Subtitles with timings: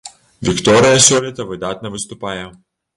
[0.49, 2.45] Вікторыя сёлета выдатна выступае.